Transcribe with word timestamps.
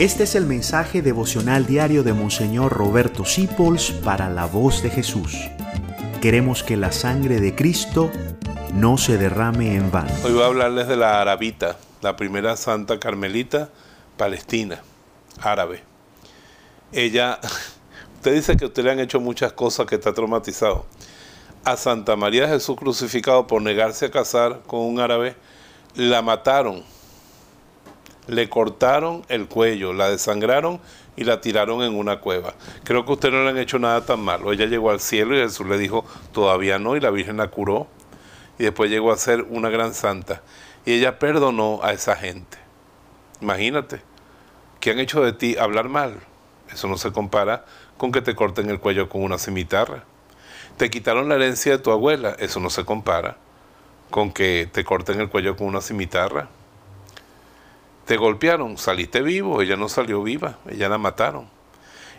Este 0.00 0.22
es 0.22 0.34
el 0.34 0.46
mensaje 0.46 1.02
devocional 1.02 1.66
diario 1.66 2.02
de 2.02 2.14
Monseñor 2.14 2.72
Roberto 2.72 3.26
Sipols 3.26 3.90
para 3.90 4.30
la 4.30 4.46
voz 4.46 4.82
de 4.82 4.88
Jesús. 4.88 5.36
Queremos 6.22 6.62
que 6.62 6.78
la 6.78 6.90
sangre 6.90 7.38
de 7.38 7.54
Cristo 7.54 8.10
no 8.72 8.96
se 8.96 9.18
derrame 9.18 9.76
en 9.76 9.90
vano. 9.90 10.10
Hoy 10.24 10.32
voy 10.32 10.42
a 10.42 10.46
hablarles 10.46 10.88
de 10.88 10.96
la 10.96 11.20
Arabita, 11.20 11.76
la 12.00 12.16
primera 12.16 12.56
santa 12.56 12.98
carmelita 12.98 13.68
palestina, 14.16 14.80
árabe. 15.38 15.82
Ella, 16.92 17.38
usted 18.14 18.32
dice 18.32 18.56
que 18.56 18.64
usted 18.64 18.82
le 18.82 18.92
han 18.92 19.00
hecho 19.00 19.20
muchas 19.20 19.52
cosas 19.52 19.84
que 19.84 19.96
está 19.96 20.14
traumatizado. 20.14 20.86
A 21.62 21.76
Santa 21.76 22.16
María 22.16 22.48
Jesús 22.48 22.74
crucificado 22.78 23.46
por 23.46 23.60
negarse 23.60 24.06
a 24.06 24.10
casar 24.10 24.62
con 24.66 24.80
un 24.80 24.98
árabe, 24.98 25.36
la 25.94 26.22
mataron 26.22 26.84
le 28.30 28.48
cortaron 28.48 29.24
el 29.28 29.48
cuello, 29.48 29.92
la 29.92 30.08
desangraron 30.08 30.80
y 31.16 31.24
la 31.24 31.40
tiraron 31.40 31.82
en 31.82 31.96
una 31.96 32.20
cueva. 32.20 32.54
Creo 32.84 33.04
que 33.04 33.12
usted 33.12 33.32
no 33.32 33.42
le 33.42 33.50
han 33.50 33.58
hecho 33.58 33.80
nada 33.80 34.06
tan 34.06 34.20
malo. 34.20 34.52
Ella 34.52 34.66
llegó 34.66 34.92
al 34.92 35.00
cielo 35.00 35.36
y 35.36 35.40
Jesús 35.40 35.66
le 35.66 35.78
dijo, 35.78 36.04
todavía 36.32 36.78
no, 36.78 36.94
y 36.94 37.00
la 37.00 37.10
Virgen 37.10 37.38
la 37.38 37.48
curó. 37.48 37.88
Y 38.56 38.64
después 38.64 38.88
llegó 38.88 39.10
a 39.10 39.16
ser 39.16 39.42
una 39.48 39.68
gran 39.68 39.94
santa. 39.94 40.42
Y 40.86 40.92
ella 40.92 41.18
perdonó 41.18 41.80
a 41.82 41.92
esa 41.92 42.14
gente. 42.14 42.56
Imagínate, 43.40 44.00
¿qué 44.78 44.92
han 44.92 45.00
hecho 45.00 45.24
de 45.24 45.32
ti 45.32 45.56
hablar 45.58 45.88
mal? 45.88 46.20
Eso 46.72 46.86
no 46.86 46.98
se 46.98 47.10
compara 47.10 47.64
con 47.96 48.12
que 48.12 48.22
te 48.22 48.36
corten 48.36 48.70
el 48.70 48.78
cuello 48.78 49.08
con 49.08 49.24
una 49.24 49.38
cimitarra. 49.38 50.04
Te 50.76 50.88
quitaron 50.88 51.28
la 51.28 51.34
herencia 51.34 51.72
de 51.72 51.78
tu 51.78 51.90
abuela. 51.90 52.36
Eso 52.38 52.60
no 52.60 52.70
se 52.70 52.84
compara 52.84 53.38
con 54.08 54.30
que 54.32 54.68
te 54.70 54.84
corten 54.84 55.20
el 55.20 55.28
cuello 55.28 55.56
con 55.56 55.66
una 55.66 55.80
cimitarra 55.80 56.48
te 58.10 58.16
golpearon, 58.16 58.76
saliste 58.76 59.22
vivo, 59.22 59.62
ella 59.62 59.76
no 59.76 59.88
salió 59.88 60.20
viva, 60.20 60.58
ella 60.68 60.88
la 60.88 60.98
mataron. 60.98 61.48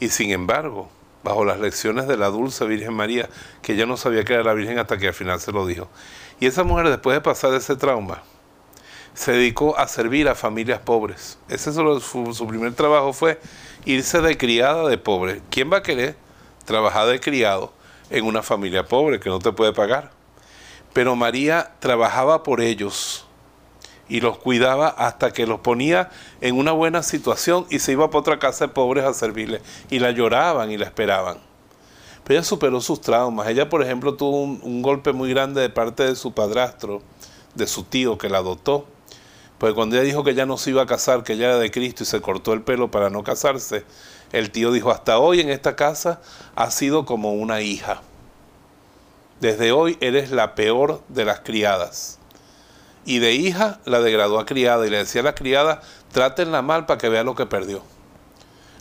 Y 0.00 0.08
sin 0.08 0.32
embargo, 0.32 0.88
bajo 1.22 1.44
las 1.44 1.60
lecciones 1.60 2.08
de 2.08 2.16
la 2.16 2.26
dulce 2.26 2.64
Virgen 2.64 2.92
María, 2.92 3.28
que 3.62 3.74
ella 3.74 3.86
no 3.86 3.96
sabía 3.96 4.24
que 4.24 4.32
era 4.34 4.42
la 4.42 4.52
Virgen 4.52 4.80
hasta 4.80 4.98
que 4.98 5.06
al 5.06 5.14
final 5.14 5.38
se 5.38 5.52
lo 5.52 5.64
dijo. 5.64 5.88
Y 6.40 6.46
esa 6.46 6.64
mujer, 6.64 6.88
después 6.88 7.14
de 7.14 7.20
pasar 7.20 7.54
ese 7.54 7.76
trauma, 7.76 8.24
se 9.14 9.30
dedicó 9.30 9.78
a 9.78 9.86
servir 9.86 10.28
a 10.28 10.34
familias 10.34 10.80
pobres. 10.80 11.38
Ese 11.48 11.70
es 11.70 11.76
su, 11.76 12.34
su 12.34 12.46
primer 12.48 12.74
trabajo 12.74 13.12
fue 13.12 13.40
irse 13.84 14.20
de 14.20 14.36
criada 14.36 14.88
de 14.88 14.98
pobre. 14.98 15.40
¿Quién 15.50 15.72
va 15.72 15.76
a 15.76 15.82
querer 15.84 16.16
trabajar 16.64 17.06
de 17.06 17.20
criado 17.20 17.72
en 18.10 18.24
una 18.24 18.42
familia 18.42 18.86
pobre 18.86 19.20
que 19.20 19.30
no 19.30 19.38
te 19.38 19.52
puede 19.52 19.72
pagar? 19.72 20.10
Pero 20.92 21.14
María 21.14 21.74
trabajaba 21.78 22.42
por 22.42 22.60
ellos 22.60 23.25
y 24.08 24.20
los 24.20 24.38
cuidaba 24.38 24.88
hasta 24.88 25.32
que 25.32 25.46
los 25.46 25.60
ponía 25.60 26.10
en 26.40 26.56
una 26.56 26.72
buena 26.72 27.02
situación 27.02 27.66
y 27.70 27.78
se 27.80 27.92
iba 27.92 28.08
para 28.08 28.20
otra 28.20 28.38
casa 28.38 28.66
de 28.66 28.72
pobres 28.72 29.04
a 29.04 29.14
servirle 29.14 29.60
y 29.90 29.98
la 29.98 30.10
lloraban 30.10 30.70
y 30.70 30.76
la 30.76 30.86
esperaban. 30.86 31.38
Pero 32.24 32.38
ella 32.38 32.46
superó 32.46 32.80
sus 32.80 33.00
traumas. 33.00 33.48
Ella, 33.48 33.68
por 33.68 33.82
ejemplo, 33.82 34.14
tuvo 34.14 34.42
un, 34.42 34.82
golpe 34.82 35.12
muy 35.12 35.30
grande 35.30 35.60
de 35.60 35.70
parte 35.70 36.04
de 36.04 36.16
su 36.16 36.32
padrastro, 36.32 37.00
de 37.54 37.66
su 37.66 37.84
tío 37.84 38.18
que 38.18 38.28
la 38.28 38.38
adoptó. 38.38 38.86
Pues 39.58 39.74
cuando 39.74 39.96
ella 39.96 40.04
dijo 40.04 40.24
que 40.24 40.34
ya 40.34 40.44
no 40.44 40.58
se 40.58 40.70
iba 40.70 40.82
a 40.82 40.86
casar, 40.86 41.22
que 41.22 41.34
ella 41.34 41.46
era 41.46 41.58
de 41.58 41.70
Cristo 41.70 42.02
y 42.02 42.06
se 42.06 42.20
cortó 42.20 42.52
el 42.52 42.62
pelo 42.62 42.90
para 42.90 43.10
no 43.10 43.22
casarse, 43.22 43.84
el 44.32 44.50
tío 44.50 44.72
dijo, 44.72 44.90
hasta 44.90 45.18
hoy 45.18 45.40
en 45.40 45.50
esta 45.50 45.76
casa 45.76 46.20
ha 46.56 46.70
sido 46.70 47.06
como 47.06 47.32
una 47.32 47.60
hija. 47.60 48.02
Desde 49.40 49.70
hoy 49.70 49.96
eres 50.00 50.30
la 50.30 50.54
peor 50.54 51.02
de 51.08 51.24
las 51.24 51.40
criadas 51.40 52.18
y 53.06 53.20
de 53.20 53.34
hija 53.34 53.80
la 53.86 54.00
degradó 54.00 54.38
a 54.38 54.44
criada 54.44 54.86
y 54.86 54.90
le 54.90 54.98
decía 54.98 55.22
a 55.22 55.24
la 55.24 55.34
criada, 55.34 55.80
trátenla 56.12 56.60
mal 56.60 56.84
para 56.84 56.98
que 56.98 57.08
vea 57.08 57.22
lo 57.22 57.36
que 57.36 57.46
perdió. 57.46 57.82